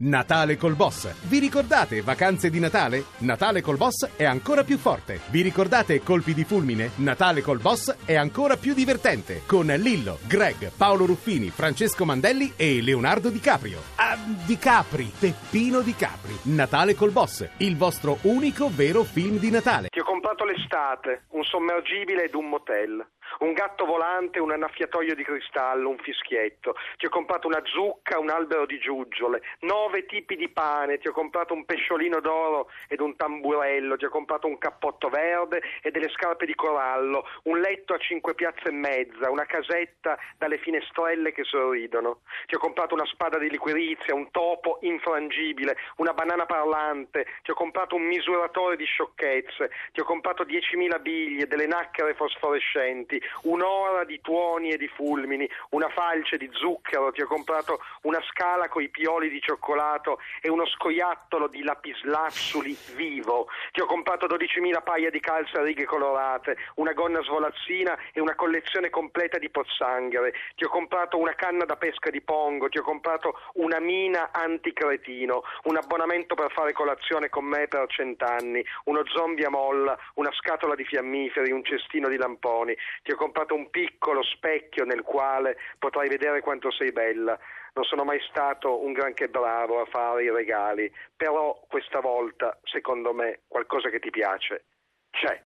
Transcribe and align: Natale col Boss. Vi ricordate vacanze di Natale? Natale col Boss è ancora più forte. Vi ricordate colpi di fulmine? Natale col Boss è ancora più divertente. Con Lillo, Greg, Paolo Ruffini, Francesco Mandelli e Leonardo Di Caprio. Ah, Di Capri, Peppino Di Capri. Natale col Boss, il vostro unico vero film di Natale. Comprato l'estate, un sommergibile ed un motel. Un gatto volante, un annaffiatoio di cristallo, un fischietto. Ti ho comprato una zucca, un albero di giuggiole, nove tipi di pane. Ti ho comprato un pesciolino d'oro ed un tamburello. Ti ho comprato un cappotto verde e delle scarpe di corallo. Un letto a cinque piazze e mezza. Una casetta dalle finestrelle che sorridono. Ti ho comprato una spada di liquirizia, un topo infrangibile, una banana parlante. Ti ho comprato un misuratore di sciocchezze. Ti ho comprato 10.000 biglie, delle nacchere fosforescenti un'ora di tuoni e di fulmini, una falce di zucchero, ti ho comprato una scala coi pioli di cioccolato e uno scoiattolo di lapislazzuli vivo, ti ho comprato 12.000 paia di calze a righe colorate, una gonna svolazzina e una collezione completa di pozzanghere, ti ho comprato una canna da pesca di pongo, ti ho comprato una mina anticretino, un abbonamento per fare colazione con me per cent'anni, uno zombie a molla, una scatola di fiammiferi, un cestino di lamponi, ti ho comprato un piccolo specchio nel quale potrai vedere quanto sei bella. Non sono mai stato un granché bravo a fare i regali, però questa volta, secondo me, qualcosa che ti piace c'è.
Natale 0.00 0.56
col 0.56 0.76
Boss. 0.76 1.08
Vi 1.22 1.40
ricordate 1.40 2.02
vacanze 2.02 2.50
di 2.50 2.60
Natale? 2.60 3.06
Natale 3.18 3.60
col 3.60 3.76
Boss 3.76 4.08
è 4.14 4.22
ancora 4.22 4.62
più 4.62 4.78
forte. 4.78 5.18
Vi 5.30 5.42
ricordate 5.42 6.04
colpi 6.04 6.34
di 6.34 6.44
fulmine? 6.44 6.92
Natale 6.96 7.42
col 7.42 7.58
Boss 7.58 7.92
è 8.04 8.14
ancora 8.14 8.56
più 8.56 8.74
divertente. 8.74 9.42
Con 9.44 9.66
Lillo, 9.66 10.20
Greg, 10.28 10.70
Paolo 10.76 11.04
Ruffini, 11.04 11.50
Francesco 11.50 12.04
Mandelli 12.04 12.52
e 12.54 12.80
Leonardo 12.80 13.28
Di 13.28 13.40
Caprio. 13.40 13.82
Ah, 13.96 14.16
Di 14.46 14.56
Capri, 14.56 15.10
Peppino 15.18 15.80
Di 15.80 15.96
Capri. 15.96 16.38
Natale 16.42 16.94
col 16.94 17.10
Boss, 17.10 17.44
il 17.56 17.76
vostro 17.76 18.18
unico 18.22 18.70
vero 18.72 19.02
film 19.02 19.38
di 19.38 19.50
Natale. 19.50 19.88
Comprato 20.18 20.44
l'estate, 20.44 21.26
un 21.30 21.44
sommergibile 21.44 22.24
ed 22.24 22.34
un 22.34 22.48
motel. 22.48 23.06
Un 23.40 23.52
gatto 23.52 23.84
volante, 23.84 24.40
un 24.40 24.50
annaffiatoio 24.50 25.14
di 25.14 25.22
cristallo, 25.22 25.90
un 25.90 25.98
fischietto. 25.98 26.74
Ti 26.96 27.06
ho 27.06 27.08
comprato 27.10 27.46
una 27.46 27.60
zucca, 27.62 28.18
un 28.18 28.30
albero 28.30 28.66
di 28.66 28.78
giuggiole, 28.78 29.42
nove 29.60 30.06
tipi 30.06 30.34
di 30.34 30.48
pane. 30.48 30.98
Ti 30.98 31.08
ho 31.08 31.12
comprato 31.12 31.52
un 31.52 31.64
pesciolino 31.64 32.20
d'oro 32.20 32.70
ed 32.88 33.00
un 33.00 33.14
tamburello. 33.16 33.96
Ti 33.96 34.06
ho 34.06 34.08
comprato 34.08 34.46
un 34.46 34.58
cappotto 34.58 35.08
verde 35.08 35.62
e 35.82 35.90
delle 35.90 36.08
scarpe 36.08 36.46
di 36.46 36.54
corallo. 36.54 37.28
Un 37.44 37.60
letto 37.60 37.94
a 37.94 37.98
cinque 37.98 38.34
piazze 38.34 38.68
e 38.68 38.72
mezza. 38.72 39.30
Una 39.30 39.44
casetta 39.44 40.18
dalle 40.36 40.58
finestrelle 40.58 41.30
che 41.30 41.44
sorridono. 41.44 42.22
Ti 42.46 42.54
ho 42.54 42.58
comprato 42.58 42.94
una 42.94 43.06
spada 43.06 43.38
di 43.38 43.50
liquirizia, 43.50 44.14
un 44.14 44.30
topo 44.30 44.78
infrangibile, 44.80 45.76
una 45.96 46.14
banana 46.14 46.46
parlante. 46.46 47.26
Ti 47.42 47.50
ho 47.50 47.54
comprato 47.54 47.94
un 47.94 48.02
misuratore 48.02 48.76
di 48.76 48.84
sciocchezze. 48.84 49.70
Ti 49.92 50.00
ho 50.00 50.04
comprato 50.08 50.44
10.000 50.44 51.02
biglie, 51.02 51.46
delle 51.46 51.66
nacchere 51.66 52.14
fosforescenti 52.14 53.20
un'ora 53.42 54.04
di 54.04 54.22
tuoni 54.22 54.70
e 54.70 54.78
di 54.78 54.88
fulmini, 54.88 55.46
una 55.70 55.90
falce 55.90 56.38
di 56.38 56.48
zucchero, 56.50 57.12
ti 57.12 57.20
ho 57.20 57.26
comprato 57.26 57.80
una 58.02 58.18
scala 58.30 58.70
coi 58.70 58.88
pioli 58.88 59.28
di 59.28 59.38
cioccolato 59.38 60.18
e 60.40 60.48
uno 60.48 60.64
scoiattolo 60.64 61.48
di 61.48 61.62
lapislazzuli 61.62 62.74
vivo, 62.94 63.48
ti 63.70 63.82
ho 63.82 63.84
comprato 63.84 64.24
12.000 64.26 64.82
paia 64.82 65.10
di 65.10 65.20
calze 65.20 65.58
a 65.58 65.62
righe 65.62 65.84
colorate, 65.84 66.56
una 66.76 66.94
gonna 66.94 67.20
svolazzina 67.20 67.94
e 68.14 68.20
una 68.22 68.34
collezione 68.34 68.88
completa 68.88 69.36
di 69.36 69.50
pozzanghere, 69.50 70.32
ti 70.56 70.64
ho 70.64 70.70
comprato 70.70 71.18
una 71.18 71.34
canna 71.34 71.66
da 71.66 71.76
pesca 71.76 72.08
di 72.08 72.22
pongo, 72.22 72.70
ti 72.70 72.78
ho 72.78 72.82
comprato 72.82 73.38
una 73.54 73.78
mina 73.78 74.30
anticretino, 74.32 75.42
un 75.64 75.76
abbonamento 75.76 76.34
per 76.34 76.50
fare 76.52 76.72
colazione 76.72 77.28
con 77.28 77.44
me 77.44 77.68
per 77.68 77.84
cent'anni, 77.88 78.64
uno 78.84 79.02
zombie 79.04 79.44
a 79.44 79.50
molla, 79.50 79.96
una 80.14 80.32
scatola 80.32 80.74
di 80.74 80.84
fiammiferi, 80.84 81.50
un 81.50 81.64
cestino 81.64 82.08
di 82.08 82.16
lamponi, 82.16 82.76
ti 83.02 83.12
ho 83.12 83.16
comprato 83.16 83.54
un 83.54 83.70
piccolo 83.70 84.22
specchio 84.22 84.84
nel 84.84 85.02
quale 85.02 85.56
potrai 85.78 86.08
vedere 86.08 86.40
quanto 86.40 86.70
sei 86.70 86.92
bella. 86.92 87.38
Non 87.74 87.84
sono 87.84 88.04
mai 88.04 88.20
stato 88.28 88.84
un 88.84 88.92
granché 88.92 89.28
bravo 89.28 89.80
a 89.80 89.86
fare 89.86 90.24
i 90.24 90.30
regali, 90.30 90.92
però 91.16 91.60
questa 91.68 92.00
volta, 92.00 92.58
secondo 92.62 93.12
me, 93.12 93.40
qualcosa 93.48 93.88
che 93.88 94.00
ti 94.00 94.10
piace 94.10 94.64
c'è. 95.10 95.36